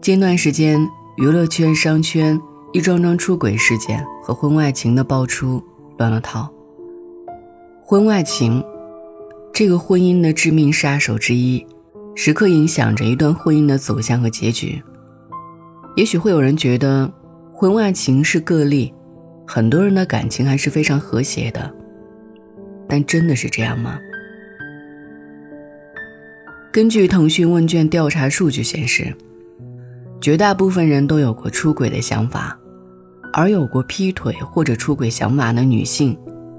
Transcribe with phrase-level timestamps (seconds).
[0.00, 0.80] 近段时间，
[1.18, 2.40] 娱乐圈、商圈
[2.72, 5.62] 一桩桩出轨事件和婚外情的爆出，
[5.98, 6.50] 乱了套。
[7.82, 8.64] 婚外情，
[9.52, 11.66] 这个婚姻的致命杀手之一，
[12.14, 14.82] 时刻影响着一段婚姻的走向和结局。
[15.94, 17.12] 也许会有人觉得，
[17.52, 18.94] 婚外情是个例，
[19.46, 21.70] 很多人的感情还是非常和谐的。
[22.88, 23.98] 但真的是这样吗？
[26.78, 29.12] 根据腾讯问卷调查数据显示。
[30.20, 32.56] 绝大部分人都有过出轨的想法，
[33.32, 36.16] 而有过劈腿或者出轨想法的女性，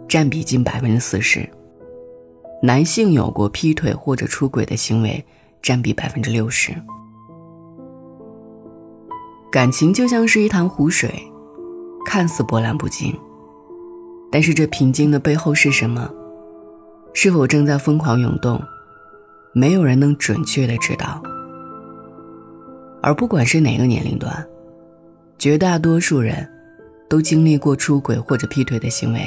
[0.09, 1.49] 占比近百分之四十。
[2.61, 5.23] 男性有过劈腿或者出轨的行为，
[5.61, 6.73] 占比百分之六十。
[9.49, 11.09] 感情就像是一潭湖水，
[12.05, 13.17] 看似波澜不惊，
[14.29, 16.11] 但是这平静的背后是什么？
[17.13, 18.61] 是否正在疯狂涌动？
[19.53, 21.21] 没有人能准确的知道。
[23.01, 24.45] 而不管是哪个年龄段，
[25.37, 26.47] 绝大多数人，
[27.07, 29.21] 都经历过出轨或者劈腿的行为。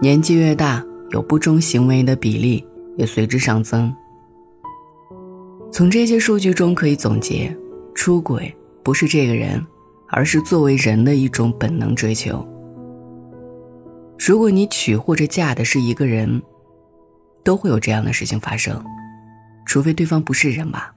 [0.00, 2.64] 年纪越大，有不忠行为的比例
[2.96, 3.92] 也随之上增。
[5.72, 7.54] 从这些数据中可以总结，
[7.94, 9.60] 出轨不是这个人，
[10.08, 12.46] 而是作为人的一种本能追求。
[14.18, 16.40] 如果你娶或者嫁的是一个人，
[17.44, 18.82] 都会有这样的事情发生，
[19.66, 20.94] 除非对方不是人吧。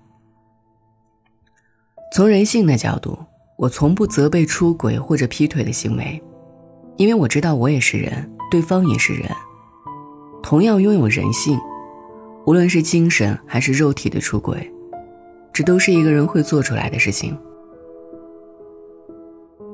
[2.13, 3.17] 从人性的角度，
[3.58, 6.22] 我从不责备出轨或者劈腿的行为，
[6.97, 9.30] 因为我知道我也是人，对方也是人，
[10.41, 11.59] 同样拥有人性。
[12.45, 14.69] 无论是精神还是肉体的出轨，
[15.53, 17.38] 这都是一个人会做出来的事情。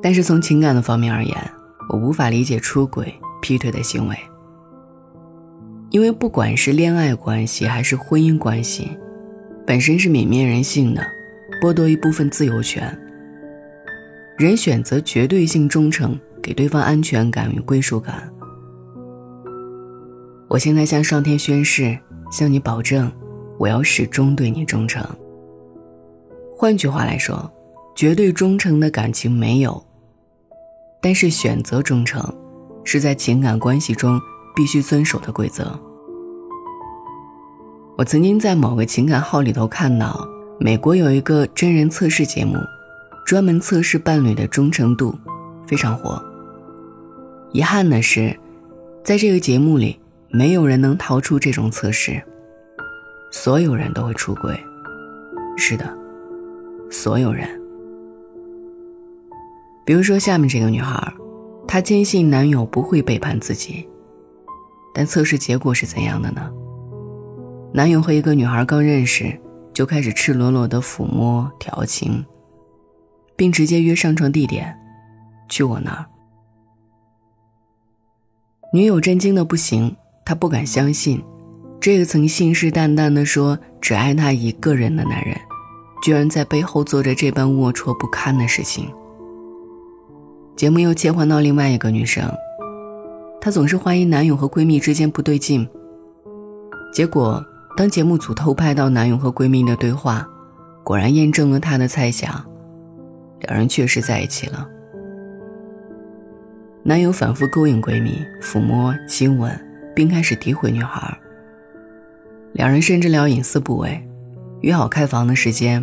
[0.02, 1.36] 但是从情感的方面而言，
[1.89, 4.16] 我无法理解出轨、劈腿的行为，
[5.92, 8.98] 因为不管是恋爱关系还是婚姻关系，
[9.66, 11.02] 本身是泯灭人性的。
[11.62, 12.98] 剥夺一部分自由权，
[14.38, 18.32] 人选择绝对性忠诚，给对方安全感与归属感。
[20.48, 22.00] 我现在向上天宣誓，
[22.32, 23.11] 向你保证，
[23.58, 25.06] 我要始终对你忠诚。
[26.56, 27.52] 换句话来说，
[27.94, 29.83] 绝对忠诚的感情没有，
[31.02, 32.23] 但是选择忠诚，
[32.86, 34.17] 是在情感关系中
[34.59, 35.80] 必须遵守的规则。
[37.97, 40.27] 我曾经在某个情感号里头看到。
[40.61, 42.58] 美国有一个真人测试节目，
[43.25, 45.17] 专门测试伴侣的忠诚度，
[45.65, 46.21] 非常火。
[47.53, 48.37] 遗憾的是，
[49.02, 49.97] 在这个节目里，
[50.27, 52.21] 没有人能逃出这种测试。
[53.31, 54.59] 所有人都会出轨，
[55.55, 55.97] 是的，
[56.91, 57.47] 所有人。
[59.86, 61.14] 比如说下面这个女孩，
[61.65, 63.87] 她坚信男友不会背叛自己，
[64.99, 66.52] 但测试结果是怎样的呢？
[67.73, 69.33] 男友和一个女孩刚认识。
[69.71, 72.26] 就开始赤裸裸的抚摸、调情，
[73.38, 74.76] 并直接约上床地点，
[75.48, 76.05] 去我那儿。
[78.73, 79.95] 女友震惊的不行，
[80.26, 81.23] 她不敢相信，
[81.80, 85.33] 这个曾信誓旦旦的说只爱她一个人的男人，
[86.04, 88.93] 居然在背后做着这般龌龊不堪的事情。
[90.58, 92.30] 节目又切换到另外一个女生，
[93.42, 95.67] 她总是怀疑男友和闺蜜之间不对劲，
[96.94, 97.44] 结果。
[97.77, 100.27] 当节目组偷拍到男友和闺蜜的对话，
[100.83, 102.44] 果然验证了她的猜想，
[103.42, 104.67] 两人确实在一起了。
[106.83, 109.50] 男友反复勾引闺蜜，抚摸、亲吻，
[109.95, 111.17] 并开始诋毁女孩。
[112.52, 114.06] 两人甚至聊隐私部位，
[114.60, 115.82] 约好开房的时间。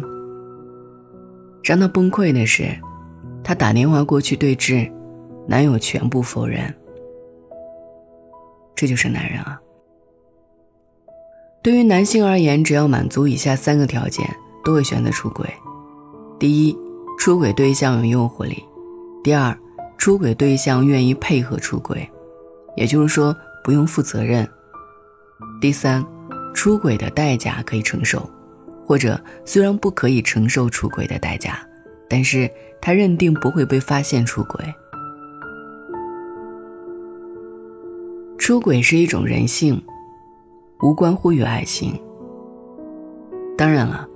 [1.64, 2.68] 让她崩溃的是，
[3.42, 4.92] 她打电话过去对峙，
[5.48, 6.74] 男友全部否认。
[8.76, 9.58] 这就是男人啊！
[11.62, 14.24] 对于男性而言，只要满足以下三个条件，
[14.62, 15.48] 都会选择出轨：
[16.38, 16.78] 第一，
[17.18, 18.62] 出轨对象有诱惑力；
[19.24, 19.58] 第二，
[19.96, 22.08] 出轨对象愿意配合出轨，
[22.76, 24.46] 也就是说不用负责任；
[25.60, 26.04] 第三，
[26.54, 28.30] 出轨的代价可以承受，
[28.86, 31.58] 或者虽然不可以承受出轨的代价，
[32.08, 32.48] 但是
[32.80, 34.62] 他认定不会被发现出轨。
[38.46, 39.82] 出轨是一种人性。
[40.80, 42.00] 无关乎于爱情。
[43.58, 44.08] 当然了，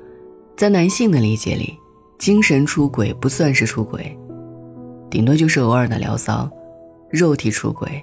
[0.56, 1.76] 在男性的理解里，
[2.16, 4.16] 精神出轨不算是出轨，
[5.10, 6.48] 顶多就是偶尔的聊骚；
[7.10, 8.00] 肉体出轨，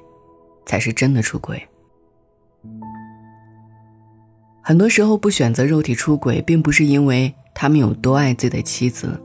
[0.65, 1.65] 才是真的出轨。
[4.61, 9.17] 很多时候不选择肉体出轨，并不是因为他们有多爱自己的妻子，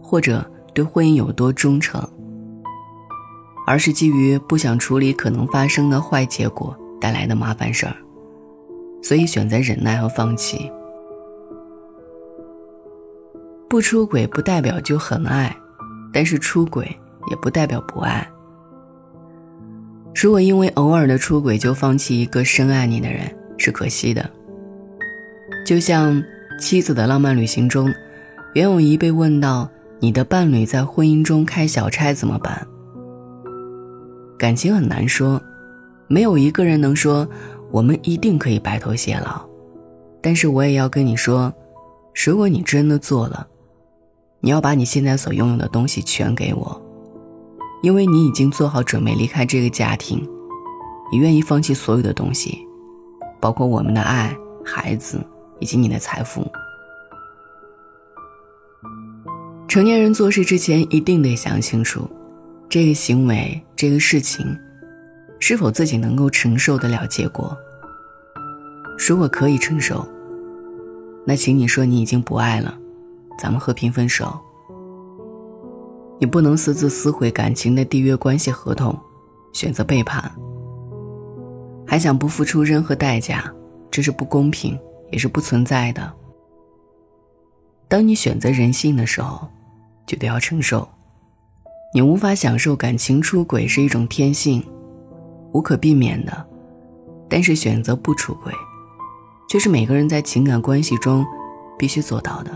[0.00, 2.02] 或者对婚姻有多忠诚，
[3.68, 7.94] 而是基于不想处理可能发生的坏结果带来的麻烦事儿。
[9.02, 10.72] 所以选择忍耐和放弃。
[13.68, 15.54] 不出轨不代表就很爱，
[16.14, 16.88] 但是出轨
[17.30, 18.26] 也不代表不爱。
[20.14, 24.30] 如果因为偶尔的出轨就放弃一个深爱你的人，是可惜的。
[25.66, 26.14] 就像
[26.58, 27.92] 《妻子的浪漫旅行》中，
[28.54, 29.68] 袁咏仪被问到
[30.00, 32.66] ：“你的伴侣在婚姻中开小差怎么办？”
[34.38, 35.42] 感情很难说，
[36.06, 37.28] 没有一个人能说
[37.72, 39.44] 我们一定可以白头偕老。
[40.22, 41.52] 但是我也要跟你说，
[42.24, 43.46] 如果你真的做了，
[44.40, 46.80] 你要把你现在所拥有的东西全给我，
[47.82, 50.24] 因为你已经做好准备离开这个家庭，
[51.10, 52.64] 你愿意放弃所有的东西，
[53.40, 55.20] 包括我们的爱、孩子
[55.58, 56.46] 以及你的财富。
[59.66, 62.08] 成年人做事之前一定得想清楚，
[62.70, 64.46] 这个行为、这个事情，
[65.38, 67.56] 是否自己能够承受得了结果。
[68.98, 70.06] 如果可以承受，
[71.24, 72.76] 那请你说你已经不爱了。
[73.38, 74.38] 咱们和平分手。
[76.18, 78.98] 你不能私自撕毁感情的缔约关系合同，
[79.52, 80.30] 选择背叛，
[81.86, 83.50] 还想不付出任何代价，
[83.90, 84.76] 这是不公平，
[85.12, 86.12] 也是不存在的。
[87.86, 89.48] 当你选择人性的时候，
[90.04, 90.86] 就得要承受。
[91.94, 94.62] 你无法享受感情出轨是一种天性，
[95.52, 96.46] 无可避免的，
[97.30, 98.52] 但是选择不出轨，
[99.48, 101.24] 却是每个人在情感关系中
[101.78, 102.50] 必须做到的。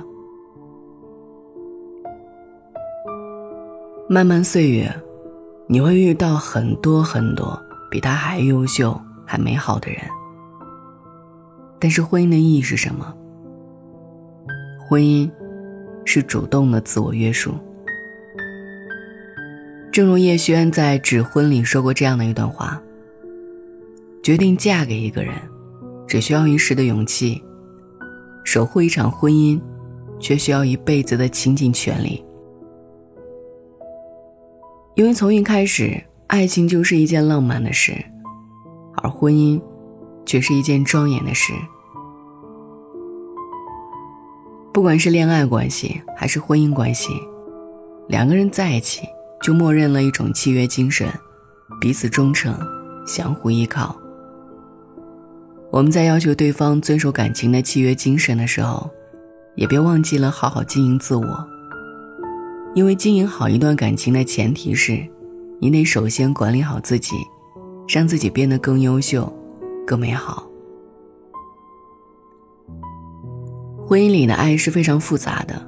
[4.07, 4.95] 漫漫岁月，
[5.67, 7.59] 你会遇到很多很多
[7.91, 9.99] 比他还优秀、还美好的人。
[11.81, 13.15] 但是婚姻的意义是什么？
[14.87, 15.31] 婚姻
[16.05, 17.55] 是主动的自我约束。
[19.93, 22.81] 正如叶轩在《指婚》里说过这样的一段话：
[24.23, 25.35] 决定嫁给一个人，
[26.09, 27.43] 只需要一时的勇气；
[28.43, 29.61] 守护一场婚姻，
[30.19, 32.25] 却需要一辈子的倾尽全力。
[34.95, 37.93] 因为从一开始，爱情就是一件浪漫的事，
[39.03, 39.61] 而婚姻，
[40.25, 41.53] 却是一件庄严的事。
[44.73, 47.13] 不管是恋爱关系还是婚姻关系，
[48.09, 49.03] 两个人在一起
[49.43, 51.09] 就默认了一种契约精神，
[51.81, 52.57] 彼此忠诚，
[53.05, 53.95] 相互依靠。
[55.73, 58.89] 我们在要求对方遵守感情的契约精神的时候，
[59.57, 61.49] 也别忘记了好好经营自我。
[62.75, 65.05] 因为经营好一段感情的前提是，
[65.61, 67.17] 你得首先管理好自己，
[67.89, 69.31] 让自己变得更优秀、
[69.85, 70.47] 更美好。
[73.81, 75.61] 婚姻里的爱是非常复杂的，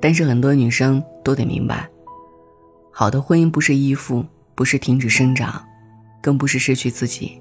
[0.00, 1.88] 但是很多女生都得明白，
[3.00, 4.24] 好的婚姻不是依附，
[4.56, 5.64] 不是停止生长，
[6.20, 7.40] 更不是失去自己。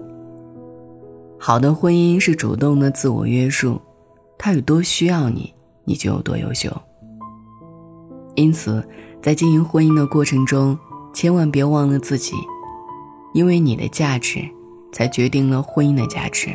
[1.39, 3.81] 好的婚姻是主动的自我约束，
[4.37, 5.51] 他有多需要你，
[5.83, 6.71] 你就有多优秀。
[8.35, 8.87] 因此。
[9.19, 10.77] 在经营婚姻的过程中，
[11.11, 12.35] 千万别忘了自己，
[13.33, 14.47] 因为你的价值，
[14.93, 16.49] 才决定了婚姻的价值。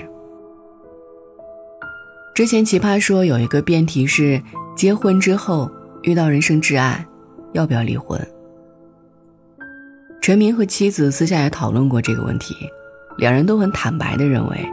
[2.37, 4.41] 之前奇葩说有一个辩题是：
[4.77, 5.69] 结婚之后
[6.05, 7.05] 遇到人生挚爱，
[7.53, 8.17] 要不要离婚？
[10.23, 12.55] 陈明和妻子私下也讨论过这个问题，
[13.19, 14.69] 两人都很坦白的认为，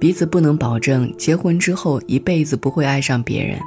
[0.00, 3.60] 彼此不能保证结婚之后一辈子不会爱上别人。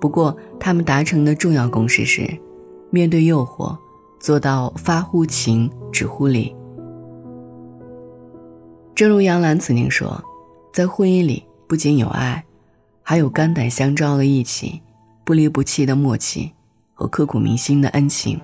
[0.00, 2.26] 不过，他们达成的重要共识是，
[2.88, 3.76] 面对诱惑，
[4.18, 6.56] 做到发乎情，止乎礼。
[8.94, 10.18] 正如杨澜曾经说，
[10.72, 12.42] 在婚姻里不仅有爱，
[13.02, 14.80] 还有肝胆相照的义气，
[15.24, 16.52] 不离不弃的默契，
[16.94, 18.40] 和刻骨铭心的恩情。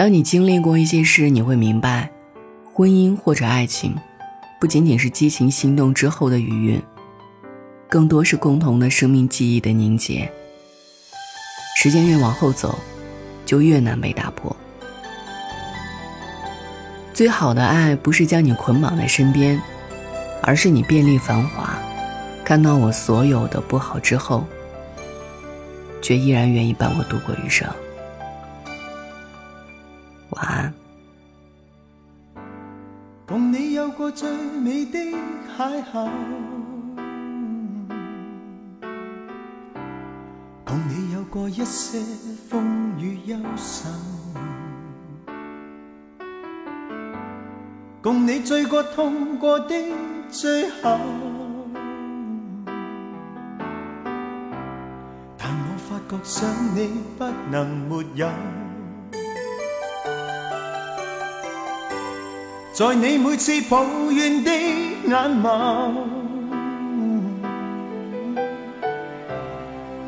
[0.00, 2.10] 当你经历过一些事，你会明白，
[2.72, 3.94] 婚姻或者爱情，
[4.58, 6.82] 不仅仅是激情心动之后的余韵。
[7.86, 10.32] 更多是共同的生命记忆的凝结。
[11.76, 12.78] 时间越往后走，
[13.44, 14.56] 就越难被打破。
[17.12, 19.60] 最好的爱不是将你捆绑在身边，
[20.42, 21.78] 而是你遍历繁华，
[22.42, 24.46] 看到我所有的不好之后，
[26.00, 27.68] 却依然愿意伴我度过余生。
[30.40, 30.72] 晚安。
[33.26, 34.26] 共你有过最
[34.58, 34.98] 美的
[35.58, 36.08] 邂逅。
[40.64, 42.00] 共你有过一些
[42.48, 43.88] 风雨忧愁，
[48.00, 49.74] 共你醉过痛过的
[50.30, 50.98] 最后，
[55.36, 58.28] 但我发觉想你不能没有。
[62.80, 65.92] 在你每次抱怨的眼眸，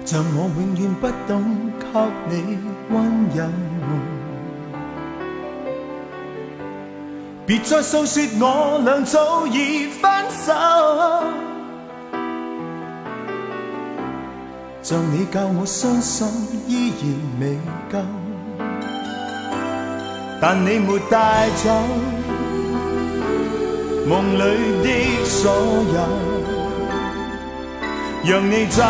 [0.07, 1.45] 像我永远不懂
[2.31, 2.57] 给你
[2.89, 3.45] 温柔。
[7.45, 10.55] 别再诉说我俩早已分手，
[14.81, 16.27] 像你教我伤心
[16.67, 17.03] 依然
[17.39, 17.59] 未
[17.93, 17.99] 够，
[20.41, 21.71] 但你没带走
[24.05, 24.39] 梦里
[24.83, 25.53] 的所
[25.95, 26.01] 有，
[28.25, 28.83] 让你走，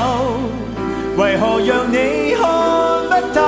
[1.17, 2.43] 为何让你看
[3.09, 3.41] 不透？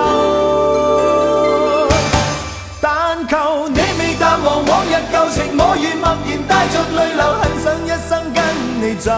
[2.80, 8.38] 但求你未淡忘往日旧情，我愿默然带着泪流，很想一生跟
[8.80, 9.10] 你走。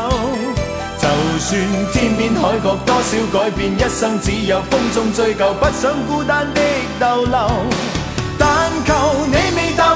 [0.99, 1.05] 就
[1.38, 1.49] 算
[1.93, 6.61] 天边海角多少改变，一生只有风中追究，不想孤单的
[7.00, 7.38] 逗留。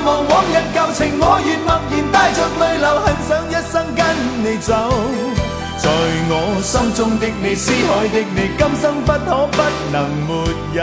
[0.05, 4.01] 望往日旧情，我愿默然带着泪流，很想一生跟
[4.45, 4.73] 你走。
[5.79, 5.89] 在
[6.29, 10.31] 我心中的你，思海的你，今生不可不能没
[10.75, 10.81] 有。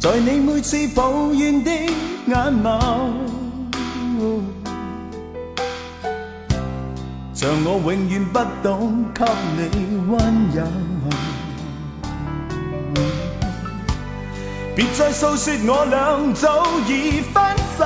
[0.00, 1.92] 在你每次抱怨的眼
[2.64, 3.12] 眸，
[7.34, 9.26] 像我永远不懂给
[9.58, 10.18] 你温
[10.54, 10.64] 柔。
[14.74, 17.44] 别再诉说我俩早已分
[17.76, 17.84] 手，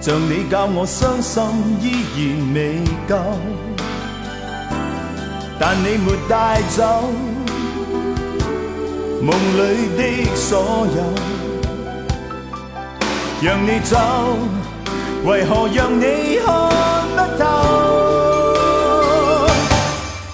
[0.00, 1.42] 像你教我伤心
[1.82, 3.16] 依然未够，
[5.58, 7.10] 但你没带走。
[9.22, 11.02] 梦里的所有，
[13.42, 13.98] 让你走，
[15.26, 16.46] 为何让你看
[17.14, 17.44] 不透？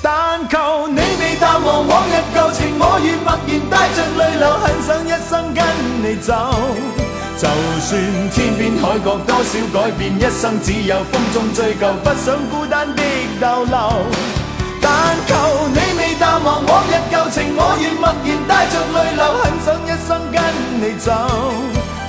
[0.00, 5.58] 但求你未淡忘往日旧情，我愿默然带着泪流，很想一生跟
[6.04, 6.32] 你走。
[7.36, 7.48] 就
[7.80, 8.00] 算
[8.30, 13.02] 天边海角多少改变，一生只有风中追究，不想孤单的
[13.40, 13.76] 逗留。
[14.86, 14.92] 但
[15.26, 15.34] 求
[15.74, 20.38] 你未淡忘往日旧情，我愿默然带着泪流，很想一生跟
[20.80, 21.10] 你走。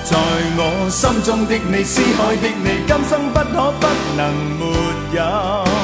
[0.04, 0.16] 在
[0.60, 4.22] 我心中的你，思海的你，今生不可不能
[4.60, 4.62] 没
[5.18, 5.77] 有。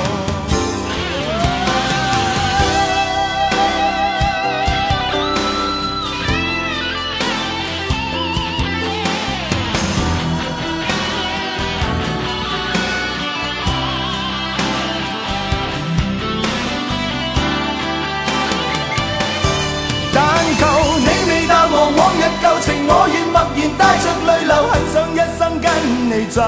[24.73, 25.69] 很想一生跟
[26.09, 26.41] 你走。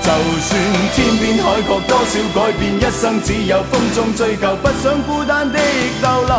[0.00, 0.48] 就算
[0.94, 5.58] 天边海角多少改变，一生只有风中追究，不想孤单的
[6.00, 6.32] 逗留。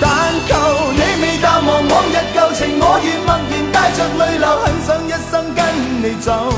[0.00, 0.06] 但
[0.46, 0.52] 求
[0.92, 5.64] 你未淡忘往日旧情，我愿默然带着泪流，很想一生跟
[6.02, 6.52] 你走。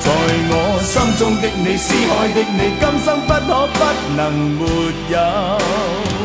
[0.00, 0.10] 在
[0.50, 0.52] 我
[0.82, 3.80] 心中的你，思海的你，今生不可不
[4.16, 4.20] 能
[4.58, 4.60] 没
[5.10, 6.19] 有。